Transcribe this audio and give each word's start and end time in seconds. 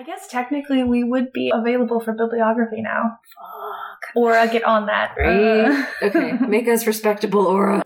I 0.00 0.02
guess 0.02 0.26
technically 0.28 0.82
we 0.82 1.04
would 1.04 1.30
be 1.30 1.52
available 1.54 2.00
for 2.00 2.14
bibliography 2.14 2.80
now. 2.80 3.18
Fuck. 3.34 4.16
Or 4.16 4.32
get 4.46 4.64
on 4.64 4.86
that. 4.86 5.14
Right? 5.18 5.36
Uh, 5.36 5.84
okay, 6.02 6.32
make 6.48 6.66
us 6.68 6.86
respectable, 6.86 7.46
Aura. 7.46 7.82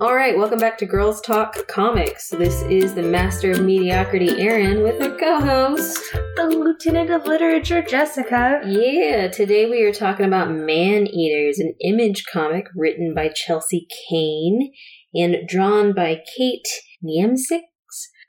All 0.00 0.14
right, 0.14 0.38
welcome 0.38 0.58
back 0.58 0.78
to 0.78 0.86
Girls 0.86 1.20
Talk 1.20 1.68
Comics. 1.68 2.30
This 2.30 2.62
is 2.62 2.94
the 2.94 3.02
Master 3.02 3.50
of 3.50 3.60
Mediocrity, 3.60 4.40
Erin, 4.40 4.82
with 4.82 4.98
her 4.98 5.14
co-host. 5.18 6.00
The 6.42 6.58
Lieutenant 6.58 7.08
of 7.08 7.24
Literature, 7.24 7.82
Jessica. 7.82 8.62
Yeah, 8.66 9.28
today 9.28 9.70
we 9.70 9.84
are 9.84 9.92
talking 9.92 10.26
about 10.26 10.50
Man 10.50 11.06
Eaters, 11.06 11.60
an 11.60 11.76
image 11.80 12.24
comic 12.32 12.66
written 12.74 13.14
by 13.14 13.28
Chelsea 13.28 13.86
Cain 14.10 14.72
and 15.14 15.46
drawn 15.46 15.94
by 15.94 16.20
Kate 16.36 16.66
Niemczyk. 17.00 17.60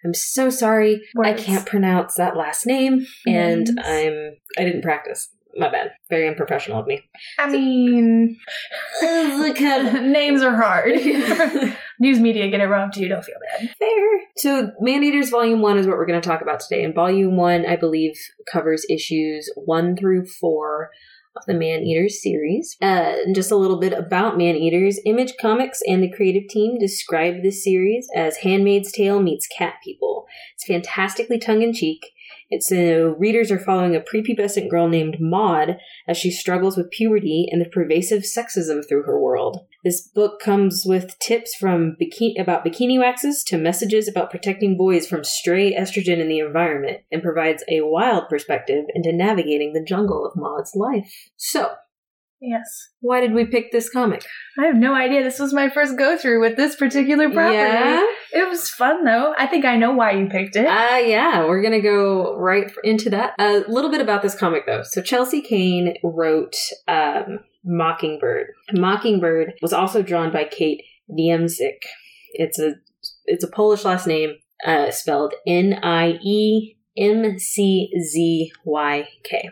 I'm 0.06 0.14
so 0.14 0.52
sorry, 0.52 1.02
I 1.23 1.34
can't 1.34 1.66
pronounce 1.66 2.14
that 2.14 2.38
last 2.38 2.68
name, 2.68 3.04
and 3.26 3.66
Names. 3.66 3.80
I'm 3.84 4.38
I 4.59 4.64
didn't 4.64 4.84
practice. 4.84 5.30
My 5.56 5.72
bad. 5.72 5.94
Very 6.12 6.28
unprofessional 6.28 6.82
of 6.82 6.86
me. 6.86 7.02
I 7.40 7.50
mean, 7.50 8.38
names 9.02 10.44
are 10.44 10.56
hard. 10.56 10.94
News 12.00 12.20
media 12.20 12.50
get 12.50 12.62
it 12.62 12.68
wrong 12.68 12.92
too, 12.92 13.08
don't 13.08 13.24
feel 13.24 13.36
bad. 13.52 13.70
Fair. 13.78 14.04
So, 14.36 14.72
Man 14.80 15.04
Eaters 15.04 15.30
Volume 15.30 15.62
1 15.62 15.78
is 15.78 15.88
what 15.88 15.98
we're 15.98 16.08
going 16.08 16.20
to 16.20 16.28
talk 16.28 16.42
about 16.42 16.60
today. 16.60 16.84
And 16.84 16.96
Volume 16.96 17.38
1, 17.38 17.66
I 17.66 17.76
believe, 17.76 18.14
covers 18.52 18.86
issues 18.90 19.52
1 19.56 19.96
through 19.96 20.26
4 20.26 20.90
of 21.36 21.44
the 21.46 21.54
Man 21.54 21.84
Eaters 21.84 22.22
series. 22.22 22.78
Uh, 22.82 23.16
and 23.26 23.36
just 23.36 23.52
a 23.52 23.56
little 23.56 23.80
bit 23.80 23.94
about 23.94 24.38
Man 24.38 24.56
Eaters. 24.56 25.00
Image 25.06 25.34
Comics 25.40 25.82
and 25.88 26.04
the 26.04 26.12
creative 26.12 26.48
team 26.50 26.80
describe 26.80 27.42
this 27.42 27.64
series 27.64 28.08
as 28.16 28.38
Handmaid's 28.38 28.92
Tale 28.92 29.22
meets 29.22 29.48
Cat 29.48 29.76
People. 29.84 30.26
It's 30.56 30.66
fantastically 30.66 31.39
tongue 31.39 31.62
in 31.62 31.73
cheek. 31.73 32.12
It's 32.50 32.70
so 32.70 33.16
readers 33.17 33.52
are 33.52 33.60
following 33.60 33.95
a 33.95 34.00
prepubescent 34.00 34.70
girl 34.70 34.88
named 34.88 35.17
Maud 35.20 35.78
as 36.08 36.17
she 36.17 36.30
struggles 36.30 36.78
with 36.78 36.92
puberty 36.92 37.48
and 37.52 37.62
the 37.62 37.70
pervasive 37.70 38.23
sexism 38.23 38.88
through 38.88 39.04
her 39.04 39.20
world. 39.20 39.66
This 39.84 40.08
book 40.08 40.39
comes 40.39 40.84
with 40.86 41.20
tips 41.20 41.53
from 41.59 41.98
bikini 42.02 42.39
about 42.42 42.64
bikini 42.66 42.98
waxes 42.98 43.44
to 43.45 43.58
messages 43.58 44.08
about 44.08 44.31
protecting 44.31 44.78
boys 44.78 45.08
from 45.08 45.23
stray 45.26 45.73
estrogen 45.76 46.20
in 46.20 46.30
the 46.30 46.39
environment 46.39 47.02
and 47.12 47.22
provides 47.22 47.64
a 47.70 47.81
wild 47.81 48.30
perspective 48.30 48.86
into 48.95 49.11
navigating 49.11 49.73
the 49.73 49.84
jungle 49.84 50.26
of 50.26 50.38
Maud's 50.38 50.72
life. 50.76 51.11
So, 51.36 51.72
Yes. 52.45 52.89
why 53.00 53.22
did 53.22 53.34
we 53.34 53.45
pick 53.45 53.72
this 53.72 53.89
comic? 53.89 54.26
I 54.59 54.66
have 54.66 54.76
no 54.76 54.94
idea. 54.94 55.23
This 55.23 55.39
was 55.39 55.54
my 55.54 55.70
first 55.70 55.98
go 55.98 56.17
through 56.17 56.42
with 56.42 56.58
this 56.58 56.76
particular 56.76 57.30
property. 57.30 57.56
Yeah? 57.56 58.06
It 58.34 58.50
was 58.50 58.70
fun 58.70 59.06
though. 59.06 59.34
I 59.38 59.48
think 59.48 59.64
I 59.64 59.78
know 59.78 59.94
why 59.94 60.11
you 60.11 60.28
picked 60.28 60.56
it. 60.58 60.66
Uh, 60.66 60.98
yeah, 60.98 61.45
we're 61.45 61.61
gonna 61.61 61.81
go 61.81 62.36
right 62.38 62.70
into 62.84 63.09
that. 63.11 63.34
A 63.39 63.64
little 63.70 63.89
bit 63.89 64.02
about 64.02 64.22
this 64.22 64.36
comic 64.36 64.66
though. 64.66 64.84
So 64.84 65.02
Chelsea 65.02 65.42
Cain 65.42 65.95
wrote 66.04 66.56
um, 66.88 67.39
Mockingbird. 67.66 68.47
Mockingbird 68.73 69.53
was 69.61 69.73
also 69.73 70.02
drawn 70.02 70.31
by 70.31 70.45
Kate 70.45 70.83
Niemczyk. 71.09 71.83
It's 72.33 72.59
a 72.59 72.75
it's 73.25 73.44
a 73.44 73.50
Polish 73.50 73.86
last 73.86 74.08
name, 74.08 74.36
uh, 74.66 74.92
spelled 74.92 75.33
N 75.47 75.80
I 75.83 76.20
E 76.23 76.75
M 76.97 77.38
C 77.39 77.92
Z 78.00 78.52
Y 78.66 79.08
K. 79.23 79.50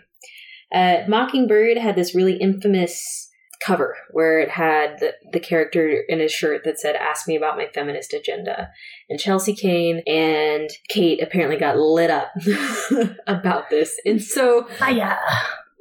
Uh, 0.73 1.03
Mockingbird 1.07 1.77
had 1.77 1.95
this 1.95 2.15
really 2.15 2.37
infamous 2.37 3.29
cover 3.61 3.95
where 4.11 4.39
it 4.39 4.49
had 4.49 4.99
the, 4.99 5.13
the 5.31 5.39
character 5.39 6.03
in 6.07 6.19
his 6.19 6.31
shirt 6.31 6.63
that 6.63 6.79
said, 6.79 6.95
Ask 6.95 7.27
me 7.27 7.35
about 7.35 7.57
my 7.57 7.67
feminist 7.73 8.13
agenda. 8.13 8.69
And 9.09 9.19
Chelsea 9.19 9.53
Cain 9.53 10.01
and 10.07 10.69
Kate 10.89 11.21
apparently 11.21 11.57
got 11.57 11.77
lit 11.77 12.09
up 12.09 12.31
about 13.27 13.69
this. 13.69 13.99
And 14.05 14.21
so 14.21 14.67
Hiya. 14.79 15.19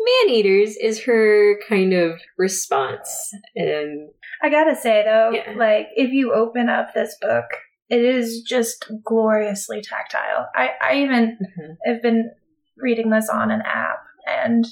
Man 0.03 0.35
Eaters 0.35 0.77
is 0.77 1.05
her 1.05 1.59
kind 1.69 1.93
of 1.93 2.21
response. 2.39 3.33
And 3.55 4.11
I 4.43 4.49
gotta 4.49 4.75
say 4.75 5.03
though, 5.05 5.31
Yeah. 5.31 5.55
like 5.57 5.89
if 5.95 6.11
you 6.11 6.33
open 6.33 6.69
up 6.69 6.95
this 6.95 7.17
book, 7.21 7.45
it 7.89 8.03
is 8.05 8.43
just 8.43 8.91
gloriously 9.05 9.83
tactile. 9.83 10.49
I, 10.55 10.71
I 10.81 10.95
even 11.03 11.39
mm-hmm. 11.43 11.73
have 11.85 12.01
been 12.03 12.31
reading 12.77 13.11
this 13.11 13.29
on 13.29 13.51
an 13.51 13.63
app, 13.63 13.99
and 14.27 14.65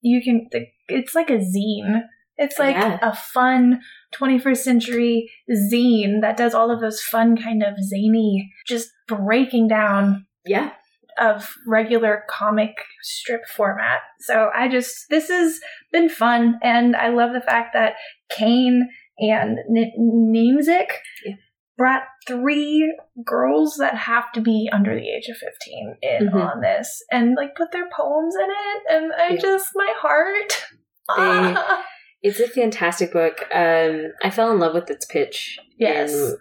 you 0.00 0.20
can. 0.22 0.48
It's 0.88 1.14
like 1.14 1.30
a 1.30 1.38
zine. 1.38 2.02
It's 2.36 2.58
like 2.58 2.76
Yeah. 2.76 2.98
a 3.00 3.14
fun 3.14 3.80
21st 4.14 4.58
century 4.58 5.30
zine 5.50 6.20
that 6.20 6.36
does 6.36 6.54
all 6.54 6.70
of 6.70 6.80
those 6.80 7.00
fun 7.00 7.36
kind 7.36 7.62
of 7.62 7.74
zany, 7.82 8.52
just 8.66 8.90
breaking 9.08 9.68
down 9.68 10.26
yeah, 10.46 10.72
of 11.18 11.54
regular 11.66 12.24
comic 12.28 12.76
strip 13.02 13.46
format. 13.46 14.00
So 14.20 14.50
I 14.54 14.68
just 14.68 15.06
this 15.10 15.28
has 15.28 15.60
been 15.92 16.08
fun, 16.08 16.58
and 16.62 16.94
I 16.96 17.08
love 17.08 17.32
the 17.32 17.40
fact 17.40 17.70
that 17.74 17.94
Cain 18.30 18.88
and 19.18 19.58
N- 19.74 19.92
Niemczyk 20.34 20.88
Yeah. 21.24 21.34
brought 21.78 22.02
three 22.26 22.94
girls 23.24 23.76
that 23.78 23.94
have 23.94 24.30
to 24.32 24.40
be 24.40 24.68
under 24.72 24.94
the 24.94 25.08
age 25.08 25.28
of 25.28 25.36
fifteen 25.38 25.96
in 26.02 26.28
Mhm. 26.28 26.34
on 26.54 26.60
this, 26.60 27.02
and 27.10 27.34
like 27.36 27.54
put 27.54 27.72
their 27.72 27.88
poems 27.90 28.34
in 28.36 28.50
it, 28.50 28.82
and 28.90 29.12
I 29.12 29.28
Yeah. 29.30 29.40
just 29.40 29.70
my 29.74 29.92
heart. 29.96 30.66
Ah. 31.08 31.84
it's 32.22 32.40
a 32.40 32.48
fantastic 32.48 33.12
book. 33.12 33.46
Um, 33.52 34.12
I 34.22 34.30
fell 34.30 34.50
in 34.50 34.58
love 34.58 34.74
with 34.74 34.90
its 34.90 35.06
pitch. 35.06 35.58
Yes. 35.78 36.12
in- 36.12 36.36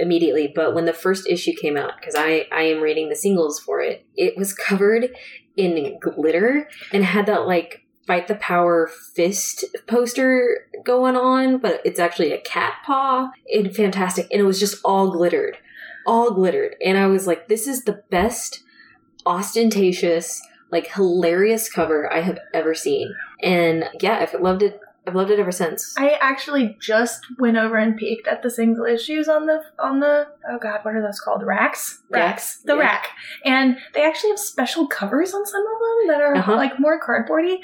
immediately, 0.00 0.50
but 0.54 0.74
when 0.74 0.86
the 0.86 0.92
first 0.92 1.28
issue 1.28 1.52
came 1.60 1.76
out, 1.76 1.92
because 1.98 2.14
I 2.16 2.46
I 2.50 2.62
am 2.62 2.82
reading 2.82 3.08
the 3.08 3.16
singles 3.16 3.60
for 3.60 3.80
it, 3.80 4.06
it 4.16 4.36
was 4.36 4.52
covered 4.52 5.14
in 5.56 5.98
glitter 6.00 6.68
and 6.92 7.04
had 7.04 7.26
that 7.26 7.46
like 7.46 7.84
fight 8.06 8.26
the 8.26 8.34
power 8.36 8.90
fist 9.14 9.64
poster 9.86 10.66
going 10.84 11.16
on, 11.16 11.58
but 11.58 11.80
it's 11.84 12.00
actually 12.00 12.32
a 12.32 12.40
cat 12.40 12.74
paw. 12.84 13.30
And 13.52 13.74
fantastic, 13.74 14.26
and 14.30 14.40
it 14.40 14.44
was 14.44 14.58
just 14.58 14.80
all 14.84 15.10
glittered, 15.10 15.58
all 16.06 16.32
glittered, 16.32 16.76
and 16.84 16.98
I 16.98 17.06
was 17.06 17.26
like, 17.26 17.48
this 17.48 17.66
is 17.66 17.84
the 17.84 18.02
best 18.10 18.62
ostentatious. 19.26 20.40
Like 20.72 20.92
hilarious 20.92 21.68
cover 21.68 22.12
I 22.12 22.20
have 22.20 22.38
ever 22.54 22.74
seen, 22.74 23.12
and 23.42 23.90
yeah, 24.00 24.18
I've 24.20 24.40
loved 24.40 24.62
it. 24.62 24.78
I've 25.06 25.14
loved 25.14 25.30
it 25.30 25.38
ever 25.38 25.50
since. 25.50 25.94
I 25.98 26.10
actually 26.20 26.76
just 26.80 27.24
went 27.38 27.56
over 27.56 27.76
and 27.76 27.96
peeked 27.96 28.28
at 28.28 28.42
the 28.42 28.50
single 28.50 28.84
issues 28.84 29.28
on 29.28 29.46
the 29.46 29.62
on 29.78 30.00
the 30.00 30.26
oh 30.48 30.58
god, 30.58 30.80
what 30.82 30.94
are 30.94 31.02
those 31.02 31.18
called? 31.20 31.42
Racks? 31.42 32.02
Racks. 32.10 32.58
The 32.58 32.74
Yeah. 32.74 32.80
rack. 32.80 33.08
And 33.44 33.78
they 33.94 34.04
actually 34.04 34.30
have 34.30 34.38
special 34.38 34.86
covers 34.86 35.32
on 35.34 35.46
some 35.46 35.62
of 35.62 35.78
them 35.80 36.08
that 36.08 36.20
are 36.22 36.36
Uh-huh. 36.36 36.54
like 36.56 36.78
more 36.78 37.00
cardboardy. 37.00 37.58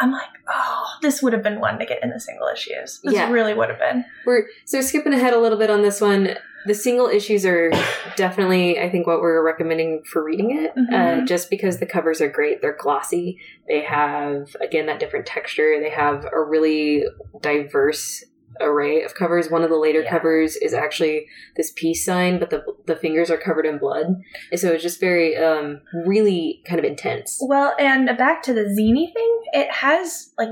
I'm 0.00 0.12
like, 0.12 0.28
oh, 0.48 0.84
this 1.00 1.22
would 1.22 1.32
have 1.32 1.42
been 1.42 1.60
one 1.60 1.78
to 1.78 1.86
get 1.86 2.02
in 2.02 2.10
the 2.10 2.20
single 2.20 2.48
issues. 2.48 3.00
This 3.02 3.14
Yeah. 3.14 3.30
really 3.30 3.54
would 3.54 3.68
have 3.70 3.78
been. 3.78 4.04
We're 4.26 4.46
so 4.64 4.80
skipping 4.80 5.12
ahead 5.14 5.32
a 5.32 5.38
little 5.38 5.58
bit 5.58 5.70
on 5.70 5.82
this 5.82 6.00
one. 6.00 6.36
The 6.66 6.74
single 6.74 7.08
issues 7.08 7.44
are 7.44 7.70
definitely, 8.16 8.78
I 8.78 8.88
think, 8.90 9.06
what 9.06 9.20
we're 9.20 9.44
recommending 9.44 10.02
for 10.04 10.22
reading 10.22 10.56
it. 10.56 10.70
Uh, 10.76 11.20
Mhm. 11.22 11.26
just 11.26 11.50
because 11.50 11.78
the 11.78 11.86
covers 11.86 12.20
are 12.20 12.28
great, 12.28 12.60
they're 12.62 12.76
glossy. 12.78 13.38
They 13.68 13.80
have 13.80 14.54
again 14.60 14.86
that 14.86 14.98
different 15.00 15.26
texture. 15.26 15.78
They 15.80 15.90
have 15.90 16.24
a 16.32 16.40
really 16.40 17.04
diverse 17.40 18.24
array 18.60 19.02
of 19.02 19.14
covers. 19.14 19.50
One 19.50 19.62
of 19.64 19.70
the 19.70 19.76
later 19.78 20.02
Yeah. 20.02 20.10
covers 20.10 20.56
is 20.56 20.74
actually 20.74 21.26
this 21.56 21.72
peace 21.74 22.04
sign, 22.04 22.38
but 22.38 22.50
the 22.50 22.62
the 22.86 22.96
fingers 22.96 23.30
are 23.30 23.38
covered 23.38 23.64
in 23.66 23.78
blood. 23.78 24.06
And 24.50 24.60
so 24.60 24.72
it's 24.72 24.82
just 24.82 25.00
very, 25.00 25.36
um, 25.36 25.80
really 26.06 26.62
kind 26.66 26.78
of 26.78 26.84
intense. 26.84 27.38
Well, 27.48 27.74
and 27.78 28.06
back 28.18 28.42
to 28.42 28.52
the 28.52 28.72
zany 28.74 29.10
thing, 29.14 29.40
it 29.54 29.70
has 29.70 30.32
like 30.38 30.50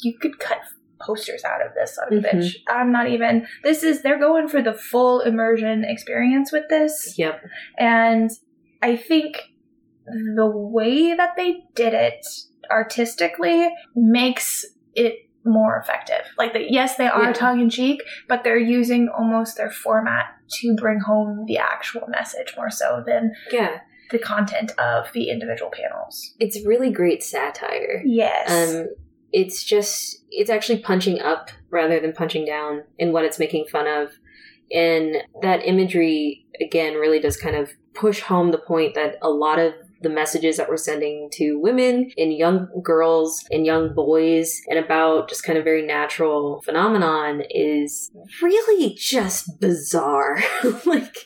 you 0.00 0.16
could 0.18 0.38
cut 0.38 0.58
posters 1.04 1.44
out 1.44 1.64
of 1.64 1.74
this 1.74 1.94
son 1.96 2.06
of 2.12 2.24
a 2.24 2.28
Mhm. 2.28 2.40
bitch. 2.40 2.56
I'm 2.68 2.90
not 2.92 3.08
even 3.08 3.46
this 3.62 3.82
is 3.82 4.02
they're 4.02 4.18
going 4.18 4.48
for 4.48 4.62
the 4.62 4.74
full 4.74 5.20
immersion 5.20 5.84
experience 5.84 6.52
with 6.52 6.64
this. 6.68 7.14
Yep. 7.18 7.42
And 7.78 8.30
I 8.82 8.96
think 8.96 9.38
the 10.36 10.46
way 10.46 11.14
that 11.14 11.36
they 11.36 11.64
did 11.74 11.94
it 11.94 12.24
artistically 12.70 13.72
makes 13.94 14.64
it 14.94 15.14
more 15.46 15.78
effective. 15.78 16.24
Like, 16.38 16.52
that, 16.54 16.70
yes, 16.70 16.96
they 16.96 17.06
are 17.06 17.24
Yeah. 17.24 17.32
tongue 17.32 17.60
in 17.60 17.68
cheek, 17.70 18.02
but 18.28 18.44
they're 18.44 18.56
using 18.56 19.08
almost 19.08 19.56
their 19.58 19.70
format 19.70 20.26
to 20.60 20.74
bring 20.76 21.00
home 21.00 21.44
the 21.46 21.58
actual 21.58 22.06
message 22.08 22.54
more 22.56 22.70
so 22.70 23.02
than 23.06 23.32
Yeah. 23.52 23.80
the 24.10 24.18
content 24.18 24.72
of 24.78 25.12
the 25.12 25.28
individual 25.28 25.70
panels. 25.70 26.34
It's 26.38 26.64
really 26.66 26.90
great 26.90 27.22
satire. 27.22 28.02
Yes. 28.06 28.74
Um, 28.74 28.88
it's 29.34 29.64
just 29.64 30.24
it's 30.30 30.48
actually 30.48 30.78
punching 30.78 31.20
up 31.20 31.50
rather 31.68 31.98
than 31.98 32.12
punching 32.12 32.46
down 32.46 32.84
in 32.98 33.12
what 33.12 33.24
it's 33.24 33.38
making 33.40 33.66
fun 33.66 33.88
of, 33.88 34.12
and 34.72 35.16
that 35.42 35.66
imagery 35.66 36.46
again 36.60 36.94
really 36.94 37.18
does 37.18 37.36
kind 37.36 37.56
of 37.56 37.70
push 37.94 38.20
home 38.20 38.52
the 38.52 38.58
point 38.58 38.94
that 38.94 39.16
a 39.22 39.28
lot 39.28 39.58
of 39.58 39.74
the 40.02 40.08
messages 40.08 40.56
that 40.56 40.68
we're 40.68 40.76
sending 40.76 41.28
to 41.32 41.58
women 41.58 42.12
and 42.16 42.36
young 42.36 42.68
girls 42.82 43.44
and 43.50 43.66
young 43.66 43.92
boys 43.92 44.60
and 44.68 44.78
about 44.78 45.28
just 45.28 45.42
kind 45.42 45.58
of 45.58 45.64
very 45.64 45.84
natural 45.84 46.60
phenomenon 46.62 47.42
is 47.50 48.12
really 48.40 48.94
just 48.94 49.58
bizarre. 49.60 50.38
like, 50.84 51.16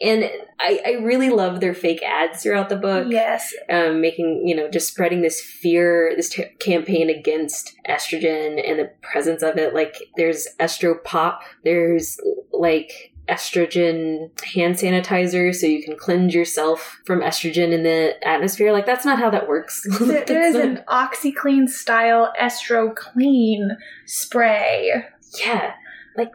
and 0.00 0.24
I, 0.58 0.80
I 0.86 0.90
really 1.02 1.30
love 1.30 1.60
their 1.60 1.74
fake 1.74 2.02
ads 2.02 2.42
throughout 2.42 2.68
the 2.68 2.76
book. 2.76 3.08
Yes. 3.10 3.52
Um, 3.68 4.00
making, 4.00 4.46
you 4.46 4.54
know, 4.54 4.70
just 4.70 4.88
spreading 4.88 5.22
this 5.22 5.40
fear, 5.40 6.12
this 6.16 6.28
t- 6.30 6.44
campaign 6.60 7.10
against 7.10 7.76
estrogen 7.88 8.62
and 8.68 8.78
the 8.78 8.90
presence 9.02 9.42
of 9.42 9.56
it. 9.56 9.74
Like, 9.74 9.96
there's 10.16 10.46
estro 10.60 11.02
pop, 11.02 11.42
there's 11.64 12.18
like 12.52 13.12
estrogen 13.28 14.30
hand 14.42 14.74
sanitizer 14.74 15.54
so 15.54 15.66
you 15.66 15.82
can 15.82 15.96
cleanse 15.96 16.34
yourself 16.34 17.00
from 17.04 17.20
estrogen 17.20 17.72
in 17.72 17.82
the 17.82 18.14
atmosphere. 18.26 18.72
Like, 18.72 18.86
that's 18.86 19.04
not 19.04 19.18
how 19.18 19.30
that 19.30 19.48
works. 19.48 19.86
There, 20.02 20.24
there 20.24 20.42
is 20.46 20.56
an 20.56 20.82
OxiClean 20.88 21.68
style 21.68 22.32
Estro 22.40 22.94
Clean 22.94 23.76
spray. 24.06 25.04
Yeah. 25.38 25.74
Like, 26.16 26.32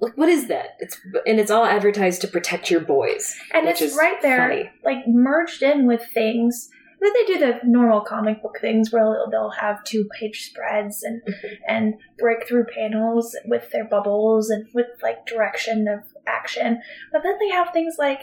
like 0.00 0.16
what 0.16 0.28
is 0.28 0.48
that? 0.48 0.76
It's 0.78 0.98
and 1.26 1.38
it's 1.40 1.50
all 1.50 1.64
advertised 1.64 2.20
to 2.22 2.28
protect 2.28 2.70
your 2.70 2.80
boys. 2.80 3.36
And 3.52 3.66
it's 3.68 3.96
right 3.96 4.20
there, 4.22 4.48
funny. 4.48 4.70
like 4.84 5.06
merged 5.08 5.62
in 5.62 5.86
with 5.86 6.04
things. 6.12 6.70
Then 7.00 7.12
they 7.14 7.32
do 7.32 7.38
the 7.38 7.60
normal 7.64 8.00
comic 8.00 8.42
book 8.42 8.58
things 8.60 8.90
where 8.92 9.04
they'll- 9.30 9.50
have 9.60 9.82
two 9.84 10.08
page 10.18 10.46
spreads 10.50 11.02
and 11.04 11.22
Mhm. 11.22 11.58
and 11.68 11.94
breakthrough 12.18 12.64
panels 12.64 13.36
with 13.46 13.70
their 13.70 13.84
bubbles 13.84 14.50
and 14.50 14.66
with 14.74 14.86
like 15.02 15.24
direction 15.26 15.86
of 15.88 16.00
action. 16.26 16.80
But 17.12 17.22
then 17.22 17.36
they 17.40 17.48
have 17.50 17.70
things 17.72 17.96
like 17.98 18.22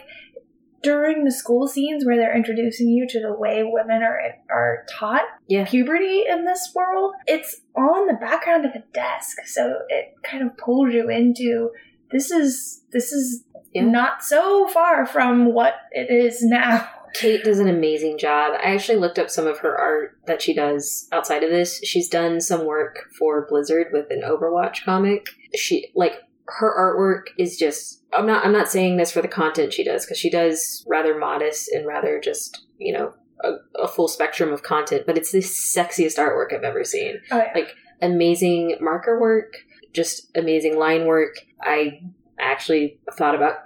during 0.86 1.24
the 1.24 1.32
school 1.32 1.66
scenes 1.66 2.04
where 2.06 2.16
they're 2.16 2.36
introducing 2.36 2.88
you 2.88 3.08
to 3.08 3.18
the 3.20 3.32
way 3.32 3.64
women 3.64 4.02
are 4.04 4.20
are 4.48 4.84
taught 4.88 5.24
Yeah. 5.48 5.64
puberty 5.64 6.22
in 6.28 6.44
this 6.44 6.72
world. 6.76 7.12
It's 7.26 7.60
on 7.74 8.06
the 8.06 8.14
background 8.14 8.64
of 8.66 8.72
a 8.76 8.84
desk, 8.92 9.38
so 9.46 9.80
it 9.88 10.14
kind 10.22 10.44
of 10.44 10.56
pulls 10.56 10.94
you 10.94 11.08
into 11.10 11.70
this 12.12 12.30
is 12.30 12.84
this 12.92 13.10
is 13.12 13.44
Yeah. 13.72 13.82
not 13.82 14.22
so 14.22 14.68
far 14.68 15.06
from 15.06 15.52
what 15.52 15.74
it 15.90 16.08
is 16.08 16.40
now. 16.42 16.88
Kate 17.14 17.42
does 17.42 17.58
an 17.58 17.68
amazing 17.68 18.18
job. 18.18 18.52
I 18.54 18.74
actually 18.74 18.98
looked 18.98 19.18
up 19.18 19.30
some 19.30 19.46
of 19.46 19.58
her 19.60 19.76
art 19.76 20.18
that 20.26 20.40
she 20.42 20.54
does 20.54 21.08
outside 21.12 21.42
of 21.42 21.50
this. 21.50 21.80
She's 21.82 22.08
done 22.08 22.40
some 22.40 22.64
work 22.64 23.06
for 23.18 23.46
Blizzard 23.48 23.88
with 23.92 24.10
an 24.10 24.20
Overwatch 24.22 24.84
comic. 24.84 25.26
She 25.54 25.90
like 25.96 26.20
her 26.60 26.72
artwork 26.78 27.32
is 27.38 27.56
just 27.56 28.02
I'm 28.16 28.26
not 28.26 28.44
I'm 28.44 28.52
not 28.52 28.68
saying 28.68 28.96
this 28.96 29.10
for 29.12 29.22
the 29.22 29.28
content 29.28 29.72
she 29.72 29.84
does 29.84 30.04
because 30.04 30.18
she 30.18 30.30
does 30.30 30.84
rather 30.88 31.18
modest 31.18 31.68
and 31.72 31.86
rather 31.86 32.20
just, 32.20 32.66
you 32.78 32.92
know, 32.92 33.14
a, 33.42 33.52
a 33.82 33.88
full 33.88 34.08
spectrum 34.08 34.52
of 34.52 34.62
content, 34.62 35.04
but 35.06 35.16
it's 35.18 35.32
the 35.32 35.38
sexiest 35.38 36.18
artwork 36.18 36.54
I've 36.54 36.64
ever 36.64 36.84
seen. 36.84 37.20
Oh 37.30 37.36
yeah. 37.38 37.52
Like 37.54 37.74
amazing 38.02 38.76
marker 38.80 39.20
work, 39.20 39.54
just 39.92 40.30
amazing 40.36 40.78
line 40.78 41.06
work. 41.06 41.34
I 41.62 42.00
actually 42.38 42.98
thought 43.16 43.34
about 43.34 43.56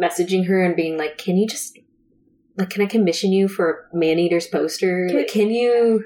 messaging 0.00 0.46
her 0.46 0.62
and 0.62 0.74
being 0.76 0.96
like, 0.98 1.18
"Can 1.18 1.36
you 1.36 1.46
just 1.46 1.78
like 2.56 2.70
can 2.70 2.82
I 2.82 2.86
commission 2.86 3.32
you 3.32 3.48
for 3.48 3.88
a 3.92 3.96
man 3.96 4.18
eater's 4.18 4.46
poster? 4.46 5.06
Can- 5.08 5.16
Like, 5.18 5.28
can 5.28 5.50
you 5.50 6.04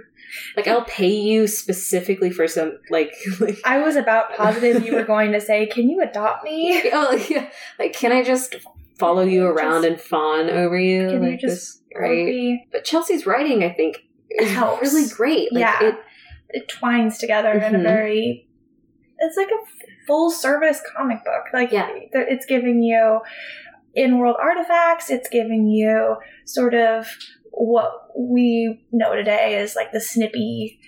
like 0.57 0.67
I'll 0.69 0.85
pay 0.85 1.09
you 1.15 1.47
specifically 1.47 2.31
for 2.31 2.47
some 2.49 2.79
like 2.91 3.15
like 3.41 3.59
I 3.65 3.81
was 3.81 3.97
about 3.97 4.35
positive 4.37 4.85
you 4.85 4.95
were 4.95 5.05
going 5.05 5.33
to 5.33 5.41
say, 5.41 5.67
"Can 5.67 5.89
you 5.89 6.01
adopt 6.03 6.45
me?" 6.45 6.83
oh 6.93 7.09
like, 7.13 7.31
yeah, 7.31 7.49
like 7.79 7.93
can 7.93 8.13
I 8.13 8.23
just 8.23 8.57
follow 8.99 9.23
you 9.25 9.45
around 9.47 9.83
Just- 9.83 9.93
and 9.93 10.01
fawn 10.01 10.51
over 10.51 10.79
you 10.79 11.09
Can 11.11 11.23
you 11.25 11.37
just 11.39 11.83
this, 11.91 12.01
right? 12.01 12.27
be- 12.27 12.67
But 12.73 12.85
Chelsea's 12.85 13.27
writing, 13.27 13.63
I 13.63 13.71
think, 13.71 13.99
is 14.31 14.51
Helps. 14.51 14.83
really 14.83 15.09
great. 15.09 15.53
Like, 15.53 15.61
Yeah. 15.61 15.83
it, 15.89 15.95
It 16.49 16.69
twines 16.69 17.19
together 17.19 17.53
in 17.53 17.75
a 17.75 17.79
Mhm. 17.79 17.83
very. 17.83 18.49
It's 19.19 19.37
like 19.37 19.49
a 19.49 19.61
full 20.07 20.31
service 20.31 20.81
comic 20.97 21.19
book. 21.25 21.45
Like 21.53 21.73
Yeah. 21.73 21.89
it's 22.13 22.47
giving 22.47 22.83
you 22.83 23.21
in 23.95 24.19
world 24.19 24.37
artifacts. 24.41 25.11
It's 25.11 25.29
giving 25.29 25.67
you 25.67 26.17
sort 26.45 26.75
of 26.75 27.07
what 27.59 27.91
we 28.17 28.85
know 28.93 29.15
today 29.15 29.59
is 29.59 29.75
like 29.75 29.91
the 29.93 30.01
snippy. 30.01 30.79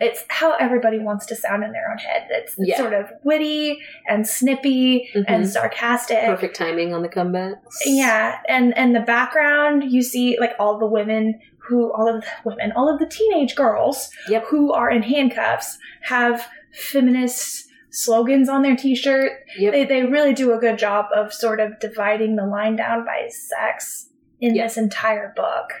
It's 0.00 0.24
how 0.28 0.54
everybody 0.54 0.98
wants 0.98 1.26
to 1.26 1.36
sound 1.36 1.64
in 1.64 1.72
their 1.72 1.90
own 1.90 1.98
head. 1.98 2.28
It's 2.30 2.54
Yeah. 2.58 2.76
sort 2.76 2.92
of 2.92 3.06
witty 3.24 3.78
and 4.08 4.26
snippy 4.26 5.08
and 5.14 5.44
Mhm. 5.44 5.46
sarcastic. 5.46 6.24
perfect 6.24 6.56
timing 6.56 6.92
on 6.94 7.02
the 7.02 7.08
comebacks. 7.08 7.56
Yeah, 7.84 8.38
and 8.48 8.76
and 8.76 8.94
the 8.94 9.00
background 9.00 9.84
you 9.90 10.02
see 10.02 10.36
like 10.38 10.54
all 10.58 10.78
the 10.78 10.86
women 10.86 11.40
who 11.68 11.92
all 11.92 12.08
of 12.08 12.22
the 12.22 12.26
women, 12.44 12.72
all 12.76 12.88
of 12.92 12.98
the 12.98 13.06
teenage 13.06 13.54
girls 13.56 14.10
Yep. 14.28 14.44
who 14.46 14.72
are 14.72 14.90
in 14.90 15.02
handcuffs 15.02 15.78
have 16.02 16.46
feminist 16.72 17.68
slogans 17.90 18.48
on 18.48 18.62
their 18.62 18.74
t-shirt. 18.76 19.32
Yep. 19.58 19.72
They 19.72 19.84
they 19.84 20.02
really 20.04 20.32
do 20.34 20.52
a 20.52 20.58
good 20.58 20.78
job 20.78 21.06
of 21.14 21.32
sort 21.32 21.60
of 21.60 21.78
dividing 21.80 22.36
the 22.36 22.46
line 22.46 22.76
down 22.76 23.04
by 23.04 23.28
sex 23.28 24.08
in 24.42 24.52
this 24.54 24.76
entire 24.76 25.32
book 25.34 25.72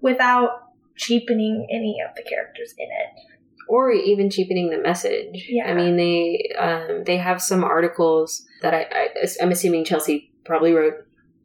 without 0.00 0.62
cheapening 0.96 1.66
any 1.70 1.98
of 2.06 2.14
the 2.16 2.22
characters 2.22 2.74
in 2.78 2.86
it. 2.86 3.22
or 3.68 3.90
even 3.90 4.30
cheapening 4.30 4.70
the 4.70 4.78
message. 4.78 5.46
Yeah. 5.48 5.68
I 5.68 5.74
mean, 5.74 5.96
they 5.96 6.52
um, 6.56 7.02
they 7.04 7.16
have 7.16 7.42
some 7.42 7.64
articles 7.64 8.46
that 8.62 8.72
I, 8.72 8.86
I 8.92 9.08
I'm 9.42 9.50
assuming 9.50 9.84
Chelsea 9.84 10.30
probably 10.44 10.72
wrote 10.72 10.94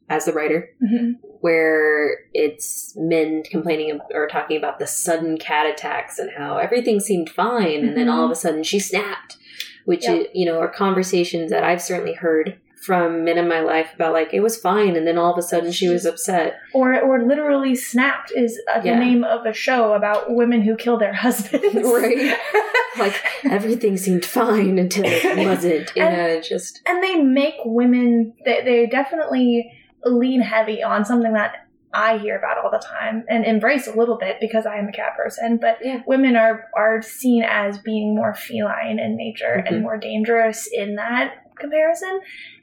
as 0.08 0.26
the 0.26 0.34
writer, 0.34 0.70
Mhm. 0.84 1.16
where 1.40 2.20
it's 2.34 2.94
men 2.96 3.42
complaining 3.50 4.00
or 4.14 4.28
talking 4.28 4.58
about 4.58 4.78
the 4.78 4.86
sudden 4.86 5.38
cat 5.38 5.66
attacks 5.66 6.20
and 6.20 6.30
how 6.38 6.58
everything 6.58 7.00
seemed 7.00 7.30
fine, 7.30 7.84
and 7.86 7.98
then 7.98 8.08
all 8.10 8.26
of 8.26 8.30
a 8.32 8.36
sudden 8.36 8.62
she 8.64 8.80
snapped. 8.80 9.38
Which 9.86 10.04
Yep. 10.04 10.20
is, 10.20 10.28
you 10.36 10.46
know 10.46 10.60
are 10.60 10.68
conversations 10.70 11.50
that 11.50 11.64
I've 11.64 11.82
certainly 11.82 12.14
heard 12.14 12.60
from 12.86 13.24
men 13.24 13.38
in 13.38 13.48
my 13.48 13.62
life 13.62 13.90
about 13.96 14.14
like 14.14 14.34
it 14.34 14.40
was 14.42 14.58
fine, 14.58 14.96
and 14.96 15.06
then 15.08 15.18
all 15.18 15.32
of 15.32 15.38
a 15.38 15.42
sudden 15.42 15.72
she 15.72 15.88
was 15.90 16.06
upset. 16.06 16.58
Or 16.74 17.00
or 17.00 17.24
literally 17.24 17.76
snapped 17.76 18.32
is 18.36 18.60
uh, 18.74 18.80
the 18.82 18.88
Yeah. 18.90 19.00
name 19.00 19.24
of 19.24 19.46
a 19.46 19.54
show 19.54 19.94
about 19.94 20.34
women 20.34 20.62
who 20.62 20.76
kill 20.76 20.98
their 20.98 21.14
husbands. 21.26 21.76
Right. 21.76 22.38
like 23.00 23.16
everything 23.46 23.98
seemed 23.98 24.26
fine 24.26 24.78
until 24.80 25.04
it 25.06 25.46
wasn't. 25.48 25.92
You 25.96 26.04
And- 26.04 26.18
know, 26.18 26.42
just 26.42 26.82
and 26.86 27.04
they 27.04 27.16
make 27.22 27.56
women 27.66 28.34
they, 28.46 28.62
they 28.64 28.88
definitely 28.88 29.72
lean 30.04 30.42
heavy 30.42 30.82
on 30.84 31.06
something 31.06 31.34
that 31.34 31.68
i 31.94 32.18
hear 32.18 32.38
about 32.38 32.58
all 32.58 32.72
the 32.72 32.80
time 32.80 33.24
and 33.30 33.46
embrace 33.46 33.86
a 33.86 33.96
little 33.96 34.18
bit 34.18 34.38
because 34.40 34.66
i 34.66 34.78
am 34.78 34.88
a 34.88 34.92
cat 34.92 35.16
person 35.16 35.58
but 35.62 35.78
Yeah. 35.84 36.02
women 36.08 36.36
are 36.38 36.70
are 36.76 37.02
seen 37.02 37.44
as 37.44 37.78
being 37.78 38.16
more 38.16 38.34
feline 38.34 38.98
in 38.98 39.16
nature 39.18 39.58
Mhm. 39.64 39.68
and 39.68 39.82
more 39.84 39.98
dangerous 39.98 40.68
in 40.72 40.96
that 40.96 41.34
comparison 41.62 42.20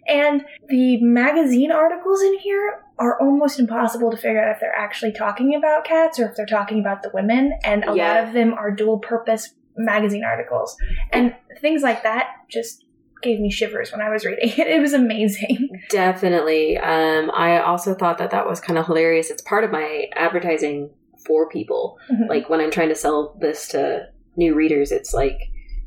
and 0.07 0.45
the 0.69 1.03
magazine 1.03 1.73
articles 1.73 2.21
in 2.23 2.39
here 2.41 2.83
are 2.99 3.19
almost 3.21 3.59
impossible 3.61 4.11
to 4.11 4.17
figure 4.17 4.43
out 4.43 4.51
if 4.55 4.61
they're 4.61 4.75
actually 4.77 5.13
talking 5.13 5.55
about 5.55 5.85
cats 5.85 6.19
or 6.19 6.29
if 6.29 6.37
they're 6.37 6.45
talking 6.47 6.81
about 6.81 7.03
the 7.03 7.11
women 7.15 7.53
and 7.65 7.85
a 7.89 7.95
Yeah. 7.95 8.15
lot 8.15 8.25
of 8.29 8.35
them 8.35 8.53
are 8.55 8.71
dual 8.71 8.99
purpose 8.99 9.55
magazine 9.77 10.25
articles 10.25 10.77
and 11.13 11.35
things 11.61 11.83
like 11.83 12.03
that 12.03 12.27
just 12.51 12.85
gave 13.23 13.41
me 13.41 13.51
shivers 13.51 13.91
when 13.93 14.01
I 14.01 14.11
was 14.11 14.25
reading 14.25 14.49
it. 14.51 14.67
It 14.77 14.81
was 14.81 14.93
amazing. 14.93 15.69
definitely. 15.91 16.79
Um, 16.79 17.31
I 17.33 17.61
also 17.61 17.95
thought 17.95 18.19
that 18.19 18.31
that 18.31 18.47
was 18.47 18.61
kind 18.61 18.79
of 18.79 18.87
hilarious. 18.87 19.31
It's 19.31 19.43
part 19.43 19.65
of 19.65 19.71
my 19.73 20.07
advertising 20.15 20.91
for 21.27 21.49
people. 21.49 21.99
Like 22.29 22.49
when 22.49 22.61
I'm 22.61 22.71
trying 22.71 22.89
to 22.91 22.95
sell 22.95 23.37
this 23.41 23.69
to 23.69 24.07
new 24.37 24.55
readers, 24.55 24.93
it's 24.93 25.13
like 25.13 25.37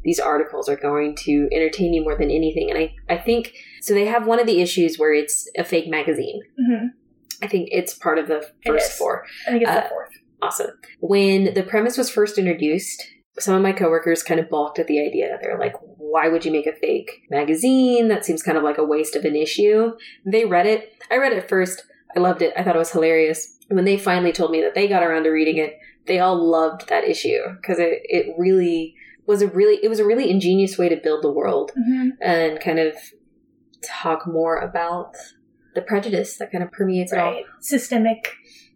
these 0.03 0.19
articles 0.19 0.67
are 0.69 0.75
going 0.75 1.15
to 1.15 1.47
entertain 1.51 1.93
you 1.93 2.03
more 2.03 2.17
than 2.17 2.31
anything. 2.31 2.69
And 2.69 2.77
I, 2.79 2.93
I 3.09 3.17
think 3.17 3.53
so. 3.81 3.93
They 3.93 4.05
have 4.05 4.25
one 4.27 4.39
of 4.39 4.47
the 4.47 4.61
issues 4.61 4.97
where 4.97 5.13
it's 5.13 5.49
a 5.57 5.63
fake 5.63 5.87
magazine. 5.87 6.41
Mhm. 6.59 6.89
I 7.43 7.47
think 7.47 7.69
it's 7.71 7.93
part 7.93 8.19
of 8.19 8.27
the 8.27 8.47
first 8.65 8.91
four. 8.93 9.25
I 9.47 9.51
think 9.51 9.63
it's 9.63 9.71
Uh, 9.71 9.81
the 9.81 9.89
fourth. 9.89 10.09
Awesome. 10.41 10.71
When 10.99 11.53
the 11.53 11.63
premise 11.63 11.97
was 11.97 12.09
first 12.09 12.37
introduced, 12.37 13.03
some 13.39 13.55
of 13.55 13.61
my 13.61 13.71
coworkers 13.71 14.23
kind 14.23 14.39
of 14.39 14.49
balked 14.49 14.79
at 14.79 14.87
the 14.87 14.99
idea. 14.99 15.37
They're 15.41 15.57
like, 15.59 15.75
why 15.97 16.27
would 16.27 16.43
you 16.45 16.51
make 16.51 16.67
a 16.67 16.73
fake 16.73 17.21
magazine? 17.29 18.07
That 18.09 18.25
seems 18.25 18.43
kind 18.43 18.57
of 18.57 18.63
like 18.63 18.77
a 18.77 18.83
waste 18.83 19.15
of 19.15 19.23
an 19.25 19.35
issue. 19.35 19.91
They 20.25 20.45
read 20.45 20.65
it. 20.67 20.93
I 21.09 21.17
read 21.17 21.31
it 21.33 21.47
first. 21.47 21.83
I 22.15 22.19
loved 22.19 22.41
it. 22.41 22.53
I 22.57 22.63
thought 22.63 22.75
it 22.75 22.79
was 22.79 22.91
hilarious. 22.91 23.57
When 23.69 23.85
they 23.85 23.97
finally 23.97 24.33
told 24.33 24.51
me 24.51 24.61
that 24.61 24.75
they 24.75 24.87
got 24.87 25.03
around 25.03 25.23
to 25.23 25.29
reading 25.29 25.57
it, 25.57 25.77
they 26.07 26.19
all 26.19 26.35
loved 26.35 26.89
that 26.89 27.05
issue 27.05 27.39
because 27.61 27.79
it, 27.79 28.01
it 28.03 28.35
really 28.37 28.95
was 29.31 29.41
a 29.41 29.47
really 29.47 29.77
it 29.85 29.89
was 29.93 29.99
a 29.99 30.05
really 30.05 30.29
ingenious 30.29 30.77
way 30.77 30.87
to 30.89 30.97
build 30.97 31.23
the 31.23 31.31
world 31.39 31.71
Mhm. 31.77 32.09
and 32.21 32.59
kind 32.59 32.79
of 32.79 32.93
talk 34.01 34.27
more 34.27 34.57
about 34.69 35.15
the 35.75 35.81
prejudice 35.81 36.37
that 36.37 36.51
kind 36.51 36.63
of 36.63 36.69
permeates 36.71 37.11
Right. 37.13 37.43
Systemic 37.61 38.21